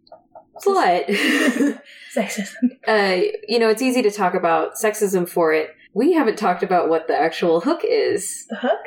it 0.08 0.12
all. 0.14 0.74
But 0.74 1.08
sexism. 2.16 2.64
uh, 2.88 3.22
you 3.48 3.60
know, 3.60 3.70
it's 3.70 3.82
easy 3.82 4.02
to 4.02 4.12
talk 4.12 4.34
about 4.34 4.76
sexism 4.76 5.28
for 5.28 5.54
it. 5.54 5.70
We 5.94 6.14
haven't 6.14 6.38
talked 6.38 6.64
about 6.64 6.90
what 6.90 7.08
the 7.08 7.16
actual 7.28 7.60
hook 7.62 7.82
is. 7.84 8.46
The 8.50 8.56
hook? 8.58 8.86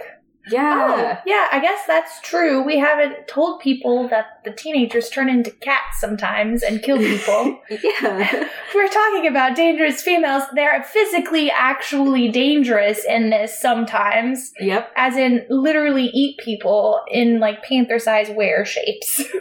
Yeah. 0.50 1.16
Oh, 1.18 1.22
yeah, 1.26 1.48
I 1.52 1.60
guess 1.60 1.80
that's 1.86 2.20
true. 2.22 2.62
We 2.62 2.78
haven't 2.78 3.28
told 3.28 3.60
people 3.60 4.08
that 4.08 4.40
the 4.44 4.50
teenagers 4.52 5.08
turn 5.10 5.28
into 5.28 5.50
cats 5.50 6.00
sometimes 6.00 6.62
and 6.62 6.82
kill 6.82 6.98
people. 6.98 7.60
yeah. 7.70 8.48
We're 8.74 8.88
talking 8.88 9.26
about 9.26 9.56
dangerous 9.56 10.02
females. 10.02 10.44
They're 10.54 10.82
physically 10.82 11.50
actually 11.50 12.28
dangerous 12.30 13.04
in 13.04 13.30
this 13.30 13.58
sometimes, 13.60 14.52
Yep. 14.60 14.92
as 14.96 15.16
in 15.16 15.46
literally 15.50 16.06
eat 16.06 16.38
people 16.38 17.00
in 17.10 17.40
like 17.40 17.62
panther 17.62 17.98
size 17.98 18.30
wear 18.30 18.64
shapes. 18.64 19.22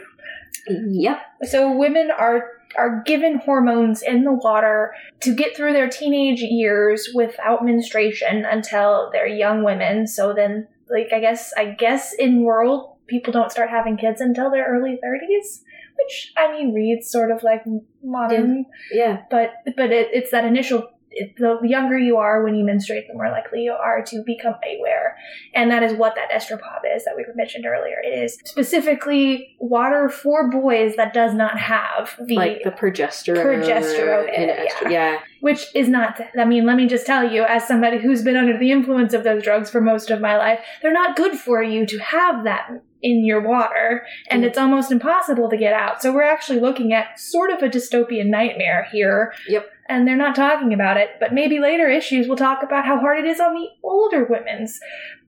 Yep. 0.69 1.21
so 1.43 1.71
women 1.71 2.09
are 2.11 2.43
are 2.77 3.01
given 3.05 3.37
hormones 3.39 4.01
in 4.01 4.25
the 4.25 4.33
water 4.33 4.93
to 5.21 5.33
get 5.33 5.55
through 5.55 5.71
their 5.71 5.87
teenage 5.89 6.41
years 6.41 7.09
without 7.15 7.63
menstruation 7.63 8.43
until 8.45 9.09
they're 9.13 9.25
young 9.27 9.63
women. 9.63 10.05
So 10.07 10.33
then 10.33 10.67
like 10.89 11.11
I 11.13 11.19
guess 11.19 11.53
I 11.57 11.65
guess 11.65 12.13
in 12.13 12.43
world 12.43 12.95
people 13.07 13.31
don't 13.33 13.51
start 13.51 13.69
having 13.69 13.97
kids 13.97 14.21
until 14.21 14.51
their 14.51 14.65
early 14.67 14.99
30s, 15.03 15.61
which 15.97 16.33
I 16.37 16.51
mean 16.51 16.73
reads 16.73 17.09
sort 17.09 17.31
of 17.31 17.43
like 17.43 17.63
modern 18.03 18.65
Yeah. 18.91 19.23
but 19.29 19.53
but 19.75 19.91
it, 19.91 20.09
it's 20.13 20.31
that 20.31 20.45
initial 20.45 20.79
it, 20.79 20.89
the 21.37 21.59
younger 21.63 21.97
you 21.97 22.17
are 22.17 22.43
when 22.43 22.53
you 22.55 22.63
menstruate 22.63 23.07
the 23.07 23.13
more 23.13 23.29
likely 23.31 23.63
you 23.63 23.71
are 23.71 24.03
to 24.03 24.21
become 24.25 24.53
aware 24.77 25.17
and 25.55 25.71
that 25.71 25.81
is 25.83 25.93
what 25.93 26.15
that 26.15 26.29
estropop 26.31 26.81
is 26.95 27.05
that 27.05 27.15
we 27.15 27.25
mentioned 27.35 27.65
earlier 27.65 27.95
it 28.03 28.09
is 28.23 28.37
specifically 28.45 29.55
water 29.59 30.09
for 30.09 30.49
boys 30.49 30.95
that 30.95 31.13
does 31.13 31.33
not 31.33 31.57
have 31.59 32.15
the 32.25 32.35
like 32.35 32.61
the 32.63 32.71
progesterone. 32.71 33.43
Progesterone, 33.43 34.29
and 34.37 34.47
yeah. 34.83 34.89
yeah. 34.89 35.19
which 35.41 35.67
is 35.73 35.87
not 35.87 36.19
i 36.37 36.45
mean 36.45 36.65
let 36.65 36.75
me 36.75 36.87
just 36.87 37.05
tell 37.05 37.29
you 37.29 37.43
as 37.43 37.67
somebody 37.67 37.97
who's 37.97 38.21
been 38.23 38.35
under 38.37 38.57
the 38.57 38.71
influence 38.71 39.13
of 39.13 39.23
those 39.23 39.41
drugs 39.43 39.69
for 39.69 39.81
most 39.81 40.09
of 40.11 40.21
my 40.21 40.37
life 40.37 40.59
they're 40.81 40.93
not 40.93 41.15
good 41.15 41.33
for 41.37 41.63
you 41.63 41.85
to 41.85 41.97
have 41.99 42.43
that 42.43 42.69
in 43.01 43.23
your 43.23 43.41
water 43.41 44.03
and 44.29 44.43
Mm. 44.43 44.47
it's 44.47 44.57
almost 44.57 44.91
impossible 44.91 45.49
to 45.49 45.57
get 45.57 45.73
out 45.73 46.01
so 46.01 46.11
we're 46.13 46.23
actually 46.23 46.59
looking 46.59 46.93
at 46.93 47.19
sort 47.19 47.51
of 47.51 47.61
a 47.61 47.69
dystopian 47.69 48.25
nightmare 48.27 48.87
here 48.91 49.33
Yep. 49.47 49.69
And 49.89 50.07
they're 50.07 50.15
not 50.17 50.35
talking 50.35 50.73
about 50.73 50.97
it 50.97 51.11
but 51.19 51.33
maybe 51.33 51.59
later 51.59 51.87
issues 51.89 52.27
we'll 52.27 52.37
talk 52.37 52.63
about 52.63 52.85
how 52.85 52.99
hard 52.99 53.17
it 53.19 53.25
is 53.25 53.39
on 53.39 53.53
the 53.53 53.67
older 53.83 54.25
women's 54.25 54.79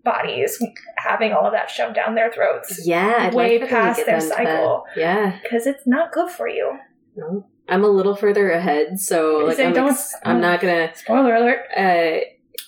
bodies 0.04 0.62
having 0.98 1.34
all 1.34 1.46
of 1.46 1.52
that 1.54 1.70
shoved 1.70 1.96
down 1.96 2.16
their 2.16 2.32
throats 2.32 2.86
Yeah. 2.88 3.16
I'd 3.20 3.34
Way 3.34 3.60
like 3.60 3.70
for 3.70 3.76
them 3.76 3.86
to 3.86 3.94
past 3.96 4.06
their 4.06 4.22
cycle. 4.22 4.86
Yeah. 4.96 5.38
because 5.44 5.68
it's 5.68 5.86
not 5.86 6.12
good 6.12 6.30
for 6.32 6.48
you 6.48 6.78
No. 7.16 7.46
I'm 7.68 7.84
a 7.84 7.88
little 7.88 8.16
further 8.16 8.50
ahead, 8.50 9.00
so 9.00 9.46
like 9.46 9.60
I'm, 9.60 9.74
don't- 9.74 9.92
ex- 9.92 10.16
I'm 10.26 10.42
not 10.42 10.60
gonna. 10.60 10.90
spoiler 10.96 11.36
alert 11.36 11.60
Uh, 11.78 12.26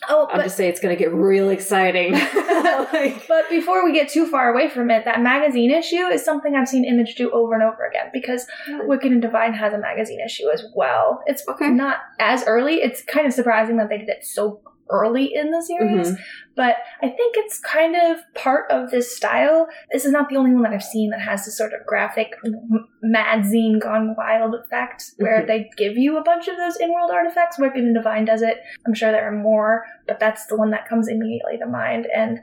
oh 0.10 0.28
I'll 0.32 0.38
but 0.38 0.44
just 0.44 0.58
say 0.58 0.68
it's 0.68 0.80
gonna 0.80 0.96
get 0.96 1.14
real 1.14 1.50
exciting. 1.50 2.14
like, 2.94 3.28
But 3.28 3.50
before 3.50 3.84
we 3.86 3.94
get 3.94 4.10
too 4.10 4.26
far 4.28 4.52
away 4.54 4.70
from 4.70 4.90
it, 4.92 5.06
that 5.06 5.22
magazine 5.22 5.72
issue 5.72 6.06
is 6.08 6.24
something 6.24 6.56
I've 6.56 6.68
seen 6.68 6.86
Image 6.86 7.16
do 7.16 7.32
over 7.32 7.54
and 7.54 7.64
over 7.64 7.86
again 7.86 8.10
because 8.14 8.46
Wicked 8.86 9.12
and 9.12 9.22
Divine 9.22 9.54
has 9.54 9.74
a 9.74 9.78
magazine 9.78 10.20
issue 10.24 10.50
as 10.54 10.66
well. 10.76 11.24
It's 11.26 11.48
Okay. 11.48 11.70
not 11.70 11.98
as 12.20 12.44
early. 12.46 12.76
It's 12.82 13.04
kind 13.04 13.26
of 13.28 13.34
surprising 13.34 13.78
that 13.78 13.90
they 13.90 13.98
did 13.98 14.10
it 14.10 14.26
so 14.26 14.62
early 14.92 15.34
in 15.34 15.50
the 15.52 15.62
series, 15.62 16.12
Mhm. 16.12 16.18
but 16.56 16.76
I 17.02 17.08
think 17.08 17.36
it's 17.38 17.60
kind 17.60 17.96
of 17.96 18.20
part 18.36 18.70
of 18.70 18.92
this 18.92 19.16
style. 19.16 19.68
This 19.92 20.06
is 20.06 20.12
not 20.12 20.30
the 20.30 20.36
only 20.36 20.54
one 20.54 20.64
that 20.64 20.74
I've 20.74 20.84
seen 20.84 21.10
that 21.12 21.22
has 21.22 21.46
this 21.46 21.58
sort 21.58 21.74
of 21.74 21.86
graphic 21.86 22.36
m- 22.46 22.88
magazine 23.02 23.80
gone 23.80 24.16
wild 24.18 24.54
effect 24.56 25.04
where 25.18 25.42
Mhm. 25.42 25.48
they 25.48 25.70
give 25.78 25.98
you 25.98 26.18
a 26.18 26.24
bunch 26.24 26.48
of 26.48 26.58
those 26.58 26.78
in-world 26.78 27.10
artifacts. 27.12 27.58
Wicked 27.58 27.84
and 27.84 27.96
Divine 27.96 28.26
does 28.26 28.42
it. 28.42 28.62
I'm 28.86 28.94
sure 28.94 29.12
there 29.12 29.28
are 29.28 29.32
more, 29.32 29.86
but 30.08 30.20
that's 30.20 30.46
the 30.48 30.58
one 30.58 30.70
that 30.72 30.88
comes 30.88 31.08
immediately 31.08 31.58
to 31.58 31.66
mind. 31.66 32.08
And 32.14 32.42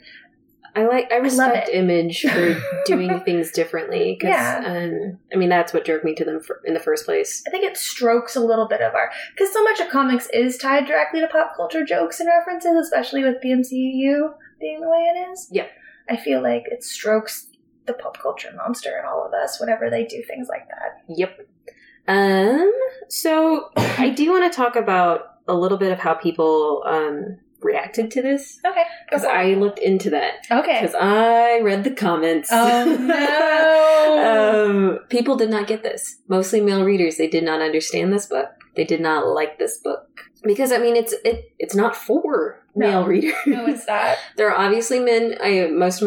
I 0.77 0.87
like. 0.87 1.11
I 1.13 1.17
respect 1.17 1.69
it. 1.69 1.75
Image 1.75 2.23
for 2.23 2.61
doing 2.87 3.21
things 3.21 3.51
differently. 3.53 4.17
'cause, 4.21 4.29
Yeah. 4.29 4.63
Um, 4.65 5.19
I 5.33 5.37
mean, 5.37 5.49
that's 5.49 5.73
what 5.73 5.85
drove 5.85 6.05
me 6.05 6.15
to 6.15 6.25
them 6.25 6.41
for, 6.41 6.61
in 6.65 6.75
the 6.75 6.81
first 6.81 7.05
place. 7.05 7.43
I 7.47 7.51
think 7.51 7.65
it 7.65 7.77
strokes 7.77 8.37
a 8.37 8.41
little 8.41 8.69
bit 8.69 8.81
of 8.81 8.95
our 8.95 9.11
because 9.35 9.53
so 9.53 9.63
much 9.65 9.81
of 9.81 9.89
comics 9.89 10.29
is 10.33 10.57
tied 10.59 10.87
directly 10.87 11.21
to 11.21 11.27
pop 11.29 11.57
culture 11.57 11.85
jokes 11.85 12.21
and 12.21 12.29
references, 12.29 12.77
especially 12.87 13.23
with 13.25 13.41
the 13.43 13.49
MCU 13.51 14.35
being 14.61 14.81
the 14.81 14.89
way 14.89 15.13
it 15.15 15.31
is. 15.33 15.49
Yeah. 15.51 15.67
I 16.09 16.17
feel 16.17 16.43
like 16.43 16.65
it 16.67 16.83
strokes 16.85 17.49
the 17.87 17.93
pop 17.95 18.19
culture 18.21 18.51
monster 18.57 18.99
in 18.99 19.05
all 19.07 19.25
of 19.27 19.33
us 19.33 19.59
whenever 19.61 19.89
they 19.91 20.05
do 20.05 20.23
things 20.23 20.49
like 20.49 20.69
that. 20.69 21.03
Yep. 21.09 21.49
Um. 22.07 22.73
So 23.09 23.71
I 23.77 24.11
do 24.11 24.31
want 24.31 24.51
to 24.51 24.57
talk 24.57 24.77
about 24.77 25.35
a 25.47 25.55
little 25.55 25.79
bit 25.79 25.93
of 25.93 25.99
how 25.99 26.15
people 26.15 26.83
um 26.87 27.39
reacted 27.61 28.11
to 28.13 28.23
this 28.23 28.61
Okay, 28.65 28.85
because. 29.07 29.25
I 29.25 29.55
looked 29.55 29.79
into 29.81 30.11
that 30.11 30.47
okay. 30.51 30.81
because 30.81 30.95
I 30.95 31.61
read 31.61 31.85
the 31.85 31.91
comments. 31.91 32.49
Oh 32.53 32.97
no! 33.01 34.97
um, 34.99 34.99
people 35.09 35.37
did 35.37 35.51
not 35.51 35.67
get 35.67 35.83
this. 35.83 36.17
Mostly 36.29 36.61
male 36.61 36.85
readers. 36.85 37.17
They 37.17 37.29
did 37.29 37.45
not 37.45 37.61
understand 37.61 38.13
this 38.13 38.27
book. 38.27 38.49
They 38.77 38.85
did 38.85 39.01
not 39.01 39.27
like 39.27 39.59
this 39.59 39.79
book 39.79 40.21
because 40.45 40.71
I 40.73 40.79
mean, 40.79 40.97
it's 40.97 41.15
it 41.25 41.53
it's 41.59 41.75
not 41.75 41.97
for 41.97 42.63
No. 42.75 42.87
male 42.89 43.07
readers. 43.07 43.35
no, 43.47 43.67
it's 43.67 43.87
not. 43.87 44.17
there 44.37 44.51
are 44.53 44.57
obviously 44.67 45.01
men. 45.01 45.37
I 45.43 45.69
most 45.73 46.03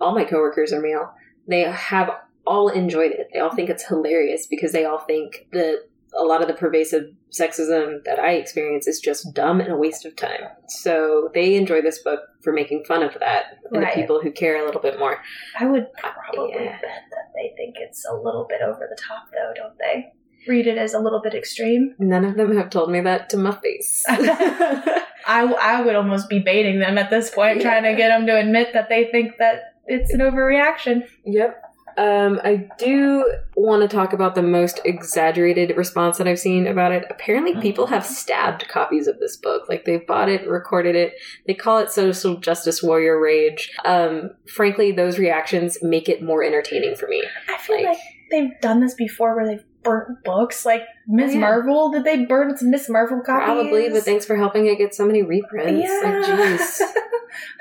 all 0.00 0.14
my 0.14 0.24
coworkers 0.24 0.72
are 0.72 0.80
male. 0.80 1.12
They 1.48 1.60
have 1.60 2.10
all 2.46 2.68
enjoyed 2.68 3.12
it. 3.12 3.28
They 3.32 3.38
all 3.40 3.54
think 3.54 3.70
it's 3.70 3.86
hilarious 3.86 4.46
because 4.46 4.72
they 4.72 4.84
all 4.84 4.98
think 4.98 5.46
that 5.52 5.82
a 6.14 6.22
lot 6.24 6.40
of 6.42 6.48
the 6.48 6.54
pervasive 6.54 7.10
sexism 7.30 8.04
that 8.04 8.18
I 8.18 8.32
experience 8.32 8.86
is 8.86 9.00
just 9.00 9.34
dumb 9.34 9.60
and 9.60 9.70
a 9.72 9.76
waste 9.76 10.04
of 10.04 10.16
time. 10.16 10.40
So 10.68 11.30
they 11.34 11.54
enjoy 11.56 11.82
this 11.82 11.98
book 12.02 12.20
for 12.42 12.52
making 12.52 12.84
fun 12.84 13.02
of 13.02 13.14
that 13.20 13.44
and 13.72 13.82
Right. 13.82 13.94
the 13.94 14.00
people 14.00 14.20
who 14.22 14.30
care 14.30 14.62
a 14.62 14.64
little 14.66 14.80
bit 14.80 14.98
more. 14.98 15.18
I 15.58 15.66
would 15.66 15.86
probably 15.94 16.52
Yeah. 16.54 16.72
bet 16.80 16.80
that 17.10 17.32
they 17.34 17.52
think 17.56 17.76
it's 17.78 18.04
a 18.08 18.14
little 18.14 18.46
bit 18.48 18.62
over 18.62 18.86
the 18.88 18.96
top, 18.96 19.24
though, 19.32 19.52
don't 19.54 19.78
they? 19.78 20.12
Read 20.48 20.66
it 20.68 20.78
as 20.78 20.94
a 20.94 21.00
little 21.00 21.20
bit 21.20 21.34
extreme. 21.34 21.94
None 21.98 22.24
of 22.24 22.36
them 22.36 22.56
have 22.56 22.70
told 22.70 22.90
me 22.90 23.00
that 23.00 23.28
to 23.30 23.36
my 23.36 23.52
face. 23.52 24.04
I, 24.08 25.42
I 25.60 25.82
would 25.82 25.96
almost 25.96 26.28
be 26.28 26.38
baiting 26.38 26.78
them 26.78 26.98
at 26.98 27.10
this 27.10 27.30
point, 27.30 27.56
Yeah. 27.58 27.62
trying 27.64 27.82
to 27.82 27.94
get 27.96 28.08
them 28.08 28.26
to 28.26 28.36
admit 28.38 28.72
that 28.74 28.88
they 28.88 29.06
think 29.10 29.38
that 29.38 29.74
it's 29.86 30.12
an 30.14 30.20
overreaction. 30.20 31.08
Yep. 31.24 31.62
Um, 31.96 32.40
I 32.44 32.68
do 32.78 33.24
want 33.56 33.82
to 33.82 33.88
talk 33.94 34.12
about 34.12 34.34
the 34.34 34.42
most 34.42 34.80
exaggerated 34.84 35.76
response 35.76 36.18
that 36.18 36.28
I've 36.28 36.38
seen 36.38 36.66
about 36.66 36.92
it. 36.92 37.04
Apparently, 37.08 37.54
people 37.60 37.86
have 37.86 38.04
stabbed 38.04 38.68
copies 38.68 39.06
of 39.06 39.18
this 39.18 39.36
book. 39.36 39.68
Like, 39.68 39.84
they've 39.84 40.06
bought 40.06 40.28
it, 40.28 40.46
recorded 40.48 40.94
it. 40.94 41.14
They 41.46 41.54
call 41.54 41.78
it 41.78 41.90
social 41.90 42.36
justice 42.36 42.82
warrior 42.82 43.18
rage. 43.20 43.70
Um, 43.84 44.30
frankly, 44.46 44.92
those 44.92 45.18
reactions 45.18 45.78
make 45.82 46.08
it 46.08 46.22
more 46.22 46.42
entertaining 46.44 46.96
for 46.96 47.06
me. 47.08 47.22
I 47.48 47.56
feel 47.58 47.76
Like- 47.76 47.86
like, 47.86 47.98
they've 48.30 48.60
done 48.60 48.80
this 48.80 48.94
before 48.94 49.34
where 49.36 49.46
they've 49.46 49.64
burnt 49.86 50.24
books. 50.24 50.66
Like 50.66 50.82
Miss 51.06 51.30
Oh, 51.30 51.34
yeah. 51.34 51.40
Marvel, 51.40 51.90
did 51.90 52.04
they 52.04 52.24
burn 52.24 52.56
some 52.56 52.70
Miss 52.70 52.88
Marvel 52.88 53.20
copies? 53.20 53.44
Probably, 53.44 53.88
but 53.88 54.02
thanks 54.02 54.26
for 54.26 54.36
helping 54.36 54.66
it 54.66 54.76
get 54.76 54.94
so 54.94 55.06
many 55.06 55.22
reprints. 55.22 55.82
Yeah. 55.82 56.00
Like, 56.04 56.58
jeez. 56.58 56.80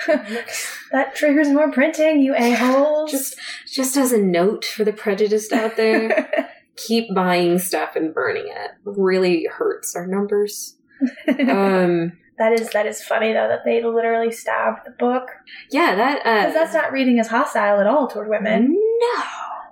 that 0.91 1.15
triggers 1.15 1.49
more 1.49 1.71
printing, 1.71 2.19
you 2.19 2.35
a-holes. 2.35 3.11
just, 3.11 3.37
just 3.67 3.97
as 3.97 4.11
a 4.11 4.17
note 4.17 4.65
for 4.65 4.83
the 4.83 4.93
prejudiced 4.93 5.53
out 5.53 5.77
there, 5.77 6.49
keep 6.75 7.13
buying 7.13 7.59
stuff 7.59 7.95
and 7.95 8.13
burning 8.13 8.47
it. 8.47 8.71
Really 8.83 9.47
hurts 9.51 9.95
our 9.95 10.07
numbers. 10.07 10.75
Um, 11.27 12.13
that 12.37 12.53
is 12.53 12.69
that 12.71 12.85
is 12.85 13.03
funny 13.03 13.33
though 13.33 13.47
that 13.47 13.63
they 13.65 13.83
literally 13.83 14.31
stabbed 14.31 14.85
the 14.85 14.91
book 14.91 15.29
yeah, 15.71 15.95
that 15.95 16.25
uh, 16.25 16.39
because 16.41 16.53
that's 16.53 16.73
not 16.73 16.91
reading 16.91 17.19
as 17.19 17.27
hostile 17.27 17.79
at 17.79 17.87
all 17.87 18.07
toward 18.07 18.29
women. 18.29 18.73
No. 18.73 19.23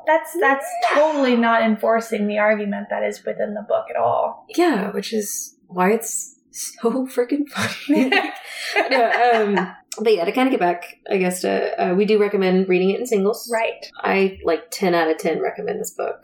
That's 0.05 0.35
that's 0.39 0.65
totally 0.93 1.35
not 1.35 1.61
enforcing 1.61 2.27
the 2.27 2.39
argument 2.39 2.87
that 2.89 3.03
is 3.03 3.23
within 3.25 3.53
the 3.53 3.65
book 3.67 3.85
at 3.89 3.95
all. 3.95 4.45
Yeah, 4.55 4.91
which 4.91 5.13
is 5.13 5.55
why 5.67 5.91
it's 5.91 6.35
so 6.51 7.07
freaking 7.07 7.47
funny. 7.49 8.09
no, 8.89 9.11
um, 9.33 9.75
but 9.99 10.13
yeah, 10.13 10.25
to 10.25 10.31
kind 10.31 10.47
of 10.47 10.51
get 10.51 10.59
back, 10.59 10.99
I 11.09 11.17
guess 11.17 11.41
to 11.41 11.91
uh, 11.91 11.95
we 11.95 12.05
do 12.05 12.19
recommend 12.19 12.67
reading 12.67 12.89
it 12.89 12.99
in 12.99 13.05
singles. 13.05 13.49
Right. 13.51 13.89
I 13.97 14.39
like 14.43 14.71
ten 14.71 14.93
out 14.93 15.09
of 15.09 15.17
ten 15.17 15.41
recommend 15.41 15.79
this 15.79 15.91
book. 15.91 16.21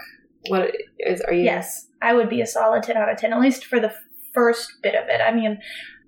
What 0.48 0.75
is 1.00 1.21
are 1.21 1.33
you? 1.33 1.43
Yes, 1.43 1.88
I 2.01 2.13
would 2.13 2.29
be 2.29 2.41
a 2.41 2.45
solid 2.45 2.83
10 2.83 2.98
out 2.98 3.09
of 3.09 3.17
10, 3.17 3.33
at 3.33 3.39
least 3.39 3.65
for 3.65 3.79
the 3.79 3.93
first 4.33 4.81
bit 4.81 4.95
of 4.95 5.07
it. 5.09 5.21
I 5.21 5.33
mean, 5.33 5.59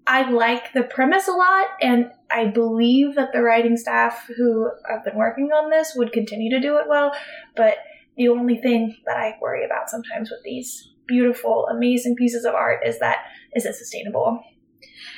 I 0.07 0.29
like 0.29 0.73
the 0.73 0.83
premise 0.83 1.27
a 1.27 1.33
lot, 1.33 1.67
and 1.81 2.11
I 2.33 2.47
believe 2.47 3.15
that 3.15 3.33
the 3.33 3.41
writing 3.41 3.77
staff 3.77 4.27
who 4.37 4.69
have 4.89 5.03
been 5.03 5.15
working 5.15 5.51
on 5.51 5.69
this 5.69 5.93
would 5.95 6.13
continue 6.13 6.49
to 6.51 6.59
do 6.59 6.77
it 6.77 6.85
well. 6.87 7.11
But 7.55 7.75
the 8.17 8.29
only 8.29 8.57
thing 8.57 8.95
that 9.05 9.17
I 9.17 9.37
worry 9.41 9.65
about 9.65 9.89
sometimes 9.89 10.29
with 10.29 10.41
these 10.43 10.89
beautiful, 11.07 11.67
amazing 11.67 12.15
pieces 12.15 12.45
of 12.45 12.53
art 12.53 12.81
is 12.85 12.99
that 12.99 13.19
is 13.53 13.65
it 13.65 13.75
sustainable? 13.75 14.43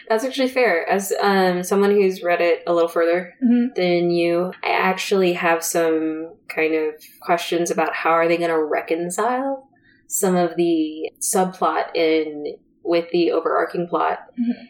That's 0.08 0.24
actually 0.24 0.50
fair. 0.50 0.88
As 0.88 1.13
um, 1.22 1.63
someone 1.63 1.91
who's 1.91 2.24
read 2.24 2.41
it 2.41 2.63
a 2.67 2.74
little 2.74 2.89
further 2.89 3.36
hmm 3.41 3.67
than 3.75 4.12
you, 4.12 4.51
I 4.63 4.70
actually 4.70 5.34
have 5.34 5.63
some 5.63 6.36
kind 6.48 6.75
of 6.75 6.96
questions 7.22 7.72
about 7.72 7.96
how 7.96 8.12
are 8.12 8.27
they 8.27 8.38
going 8.38 8.50
to 8.50 8.63
reconcile 8.63 9.70
some 10.08 10.36
of 10.36 10.55
the 10.58 11.10
subplot 11.20 11.96
in 11.96 12.55
with 12.84 13.10
the 13.12 13.32
overarching 13.32 13.88
plot 13.88 14.20
Mhm. 14.39 14.67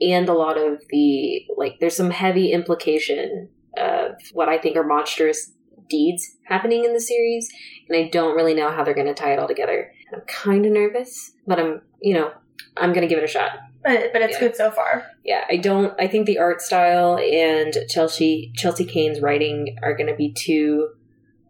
And 0.00 0.28
a 0.28 0.34
lot 0.34 0.58
of 0.58 0.82
the 0.90 1.46
like 1.56 1.76
there's 1.80 1.96
some 1.96 2.10
heavy 2.10 2.52
implication 2.52 3.48
of 3.76 4.12
what 4.32 4.48
I 4.48 4.58
think 4.58 4.76
are 4.76 4.84
monstrous 4.84 5.52
deeds 5.88 6.36
happening 6.44 6.84
in 6.84 6.92
the 6.92 7.00
series, 7.00 7.48
and 7.88 7.96
I 7.96 8.08
don't 8.08 8.34
really 8.34 8.54
know 8.54 8.70
how 8.70 8.82
they're 8.84 8.94
going 8.94 9.06
to 9.06 9.14
tie 9.14 9.32
it 9.32 9.38
all 9.38 9.48
together. 9.48 9.92
I'm 10.12 10.20
kind 10.22 10.64
of 10.64 10.72
nervous, 10.72 11.32
but 11.46 11.58
I'm, 11.58 11.80
you 12.00 12.14
know, 12.14 12.32
I'm 12.76 12.92
going 12.92 13.02
to 13.02 13.08
give 13.08 13.18
it 13.18 13.24
a 13.24 13.28
shot. 13.28 13.50
But, 13.82 14.12
but 14.12 14.22
it's 14.22 14.34
Yeah. 14.34 14.40
good 14.40 14.56
so 14.56 14.70
far. 14.70 15.04
Yeah, 15.24 15.44
I 15.50 15.56
don't. 15.56 15.92
I 16.00 16.06
think 16.08 16.26
the 16.26 16.38
art 16.38 16.62
style 16.62 17.18
and 17.18 17.76
Chelsea 17.88 18.52
Chelsea 18.56 18.84
Cain's 18.84 19.20
writing 19.20 19.76
are 19.82 19.94
going 19.96 20.08
to 20.08 20.16
be 20.16 20.32
too. 20.32 20.88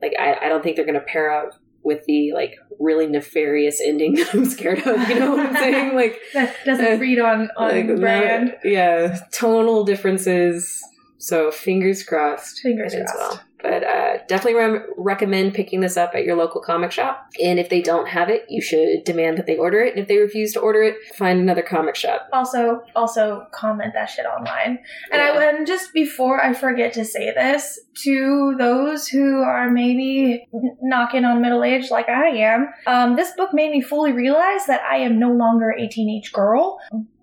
Like, 0.02 0.14
I, 0.18 0.34
I 0.42 0.48
don't 0.48 0.62
think 0.62 0.76
they're 0.76 0.84
going 0.84 0.98
to 0.98 1.06
pair 1.06 1.30
up 1.30 1.52
with 1.84 2.04
the 2.06 2.32
like 2.32 2.56
really 2.80 3.06
nefarious 3.06 3.80
ending 3.80 4.14
that 4.16 4.34
I'm 4.34 4.44
scared 4.46 4.78
of. 4.86 5.08
You 5.08 5.20
know 5.20 5.30
what 5.36 5.46
I'm 5.46 5.54
saying? 5.54 5.94
Like, 5.94 6.18
That 6.32 6.56
doesn't 6.64 6.94
uh, 6.94 6.96
read 6.96 7.18
on, 7.18 7.50
on 7.56 7.68
like 7.70 7.86
brand. 8.00 8.46
not- 8.46 8.64
yeah, 8.64 9.20
tonal 9.30 9.84
differences. 9.84 10.82
So 11.18 11.50
fingers 11.50 12.02
crossed. 12.02 12.60
Fingers 12.60 12.94
crossed. 12.94 13.14
well. 13.16 13.40
But 13.64 13.82
uh, 13.82 14.18
definitely 14.28 14.60
re- 14.60 14.82
recommend 14.98 15.54
picking 15.54 15.80
this 15.80 15.96
up 15.96 16.14
at 16.14 16.24
your 16.24 16.36
local 16.36 16.60
comic 16.60 16.92
shop. 16.92 17.30
And 17.42 17.58
if 17.58 17.70
they 17.70 17.80
don't 17.80 18.06
have 18.06 18.28
it, 18.28 18.44
you 18.50 18.60
should 18.60 19.04
demand 19.04 19.38
that 19.38 19.46
they 19.46 19.56
order 19.56 19.80
it. 19.80 19.94
And 19.94 20.02
if 20.02 20.06
they 20.06 20.18
refuse 20.18 20.52
to 20.52 20.60
order 20.60 20.82
it, 20.82 20.96
find 21.16 21.40
another 21.40 21.62
comic 21.62 21.96
shop. 21.96 22.28
Also, 22.30 22.82
also 22.94 23.46
comment 23.52 23.94
that 23.94 24.10
shit 24.10 24.26
online. 24.26 24.80
And 25.10 25.22
Yeah. 25.22 25.32
I 25.32 25.44
and 25.44 25.66
just 25.66 25.94
before 25.94 26.44
I 26.44 26.52
forget 26.52 26.92
to 26.92 27.06
say 27.06 27.32
this 27.32 27.80
to 28.02 28.54
those 28.58 29.08
who 29.08 29.40
are 29.40 29.70
maybe 29.70 30.46
knocking 30.82 31.24
on 31.24 31.40
middle 31.40 31.64
age 31.64 31.90
like 31.90 32.10
I 32.10 32.28
am, 32.36 32.68
um, 32.86 33.16
this 33.16 33.32
book 33.32 33.54
made 33.54 33.70
me 33.70 33.80
fully 33.80 34.12
realize 34.12 34.66
that 34.66 34.82
I 34.82 34.98
am 34.98 35.18
no 35.18 35.32
longer 35.32 35.70
a 35.70 35.88
teenage 35.88 36.32
girl, 36.34 36.78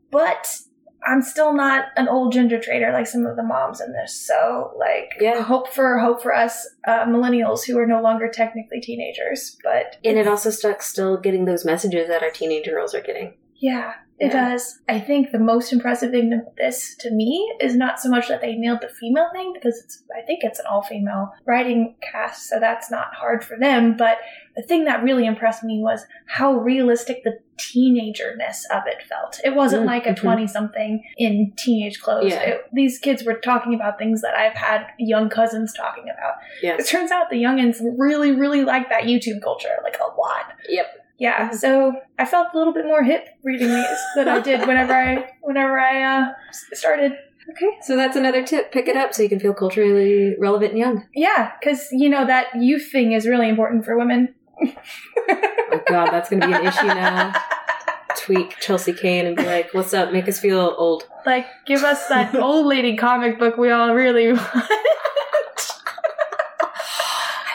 but 0.10 0.58
I'm 1.06 1.22
still 1.22 1.54
not 1.54 1.86
an 1.96 2.08
old 2.08 2.32
ginger 2.34 2.60
trader 2.60 2.92
like 2.92 3.08
some 3.08 3.26
of 3.26 3.36
the 3.36 3.44
moms 3.44 3.82
in 3.82 3.92
this. 3.92 4.16
So, 4.16 4.74
like, 4.78 5.14
Yeah. 5.20 5.42
hope 5.42 5.68
for 5.74 5.98
hope 6.00 6.22
for 6.22 6.34
us 6.36 6.68
uh, 6.88 7.06
millennials 7.06 7.66
who 7.66 7.78
are 7.80 7.88
no 7.88 8.02
longer 8.02 8.30
technically 8.30 8.82
teenagers, 8.82 9.58
but 9.64 9.98
And 10.06 10.18
it 10.18 10.28
also 10.28 10.50
stuck 10.50 10.82
still 10.82 11.18
getting 11.18 11.46
those 11.46 11.66
messages 11.66 12.08
that 12.08 12.24
our 12.24 12.30
teenage 12.30 12.66
girls 12.66 12.94
are 12.94 13.02
getting. 13.02 13.34
Yeah, 13.56 13.94
it 14.22 14.32
Yeah. 14.32 14.52
does. 14.52 14.80
I 14.88 15.00
think 15.00 15.32
the 15.32 15.40
most 15.40 15.74
impressive 15.74 16.12
thing 16.12 16.30
to 16.30 16.44
this 16.56 16.96
to 16.98 17.10
me 17.10 17.52
is 17.60 17.76
not 17.76 18.00
so 18.00 18.08
much 18.08 18.28
that 18.28 18.40
they 18.40 18.54
nailed 18.54 18.82
the 18.82 18.88
female 18.88 19.30
thing 19.34 19.52
because 19.52 19.82
it's 19.84 20.04
I 20.16 20.22
think 20.22 20.44
it's 20.44 20.60
an 20.60 20.68
all 20.70 20.84
female 20.84 21.34
writing 21.46 21.96
cast, 22.02 22.48
so 22.48 22.60
that's 22.60 22.92
not 22.92 23.16
hard 23.16 23.44
for 23.44 23.58
them. 23.58 23.98
But 23.98 24.20
the 24.56 24.62
thing 24.62 24.84
that 24.84 25.02
really 25.02 25.26
impressed 25.26 25.64
me 25.64 25.80
was 25.82 26.06
how 26.28 26.54
realistic 26.54 27.24
the 27.24 27.40
teenagerness 27.58 28.66
of 28.72 28.84
it 28.86 29.02
felt. 29.04 29.40
It 29.44 29.56
wasn't 29.56 29.86
like 29.86 30.06
a 30.06 30.10
mhm. 30.12 30.18
twenty 30.18 30.46
something 30.48 31.04
in 31.18 31.54
teenage 31.58 32.00
clothes. 32.00 32.32
Yeah. 32.32 32.42
It- 32.42 32.66
these 32.74 33.00
kids 33.00 33.24
were 33.24 33.36
talking 33.40 33.74
about 33.74 33.98
things 33.98 34.22
that 34.22 34.36
I've 34.36 34.54
had 34.54 34.86
young 35.00 35.30
cousins 35.30 35.74
talking 35.74 36.04
about. 36.04 36.36
Yeah. 36.62 36.76
It 36.78 36.86
turns 36.88 37.10
out 37.12 37.30
the 37.32 37.42
youngins 37.42 37.78
really, 37.98 38.32
really 38.34 38.64
like 38.64 38.90
that 38.90 39.04
YouTube 39.04 39.42
culture, 39.42 39.78
like 39.84 39.98
a 40.00 40.14
lot. 40.20 40.54
Yep. 40.70 40.88
Yeah, 41.22 41.52
so 41.52 41.94
I 42.18 42.26
felt 42.26 42.48
a 42.52 42.58
little 42.58 42.74
bit 42.74 42.86
more 42.86 43.04
hip 43.04 43.28
reading 43.44 43.68
these 43.68 43.98
than 44.16 44.28
I 44.28 44.40
did 44.40 44.62
whenever 44.68 44.92
I 44.92 45.30
whenever 45.44 45.78
I 45.78 46.02
uh, 46.02 46.34
started. 46.74 47.12
Okay, 47.48 47.78
so 47.84 47.96
that's 47.96 48.16
another 48.16 48.44
tip. 48.44 48.72
Pick 48.72 48.88
it 48.88 48.98
up 48.98 49.14
so 49.14 49.22
you 49.22 49.30
can 49.30 49.40
feel 49.40 49.54
culturally 49.54 50.36
relevant 50.40 50.72
and 50.72 50.80
young. 50.80 51.08
Yeah, 51.14 51.52
because 51.60 51.90
you 51.92 52.10
know 52.10 52.26
that 52.26 52.48
youth 52.56 52.92
thing 52.92 53.12
is 53.12 53.28
really 53.28 53.50
important 53.50 53.86
for 53.86 53.96
women. 53.96 54.34
Oh 54.64 55.82
god, 55.88 56.10
that's 56.12 56.28
gonna 56.32 56.48
be 56.48 56.54
an 56.54 56.66
issue 56.66 56.88
now. 56.88 57.34
Tweak 58.18 58.58
Chelsea 58.60 58.92
Cain 58.92 59.28
and 59.28 59.36
be 59.38 59.46
like, 59.46 59.76
"What's 59.76 59.94
up? 59.94 60.12
Make 60.12 60.28
us 60.28 60.40
feel 60.40 60.74
old." 60.76 61.08
Like, 61.24 61.46
give 61.68 61.84
us 61.84 62.08
that 62.08 62.34
old 62.48 62.66
lady 62.66 62.98
comic 62.98 63.38
book 63.38 63.58
we 63.58 63.70
all 63.70 63.94
really 63.94 64.34
want. 64.34 64.42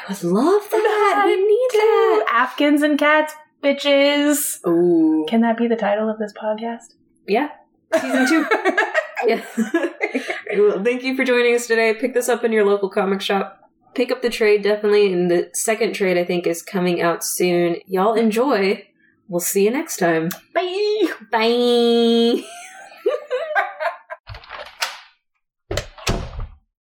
I 0.08 0.12
would 0.12 0.22
love 0.22 0.70
that. 0.70 1.22
We 1.26 1.36
need 1.48 1.68
that. 1.72 2.26
Afghans 2.30 2.82
and 2.82 2.96
cats, 2.96 3.34
bitches. 3.66 4.64
Ooh, 4.66 5.24
Can 5.28 5.40
that 5.40 5.56
be 5.56 5.66
the 5.66 5.76
title 5.76 6.08
of 6.08 6.18
this 6.18 6.32
podcast? 6.32 6.94
yeah, 7.26 7.50
season 7.94 8.26
two. 8.28 8.46
yeah. 9.26 9.44
well, 10.58 10.82
thank 10.84 11.02
you 11.02 11.16
for 11.16 11.24
joining 11.24 11.54
us 11.54 11.66
today. 11.66 11.94
Pick 11.94 12.14
this 12.14 12.28
up 12.28 12.44
in 12.44 12.52
your 12.52 12.64
local 12.64 12.88
comic 12.88 13.20
shop. 13.20 13.60
Pick 13.94 14.12
up 14.12 14.22
the 14.22 14.30
trade 14.30 14.62
definitely, 14.62 15.12
and 15.12 15.28
the 15.30 15.50
second 15.52 15.94
trade 15.94 16.16
I 16.16 16.24
think 16.24 16.46
is 16.46 16.62
coming 16.62 17.00
out 17.02 17.24
soon. 17.24 17.78
Y'all 17.86 18.14
enjoy. 18.14 18.86
We'll 19.28 19.40
see 19.40 19.64
you 19.64 19.72
next 19.72 19.96
time. 19.96 20.28
Bye. 20.54 21.06
Bye. 21.32 22.44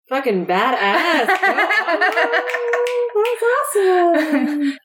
Fucking 0.10 0.46
badass. 0.46 1.28
That's 3.16 3.44
awesome. 3.76 4.78